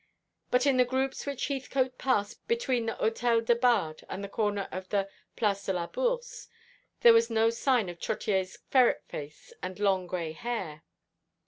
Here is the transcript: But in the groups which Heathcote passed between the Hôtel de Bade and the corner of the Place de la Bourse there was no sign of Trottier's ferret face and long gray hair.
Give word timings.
But 0.49 0.65
in 0.65 0.77
the 0.77 0.83
groups 0.83 1.27
which 1.27 1.49
Heathcote 1.49 1.99
passed 1.99 2.47
between 2.47 2.87
the 2.87 2.93
Hôtel 2.93 3.45
de 3.45 3.55
Bade 3.55 4.03
and 4.09 4.23
the 4.23 4.27
corner 4.29 4.67
of 4.71 4.89
the 4.89 5.07
Place 5.35 5.65
de 5.67 5.73
la 5.73 5.85
Bourse 5.85 6.47
there 7.01 7.13
was 7.13 7.29
no 7.29 7.51
sign 7.51 7.87
of 7.87 7.99
Trottier's 7.99 8.57
ferret 8.71 9.03
face 9.07 9.53
and 9.61 9.77
long 9.79 10.07
gray 10.07 10.31
hair. 10.31 10.81